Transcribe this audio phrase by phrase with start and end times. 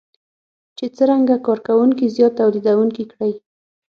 [0.77, 3.33] چې څرنګه کار کوونکي زیات توليدونکي کړي.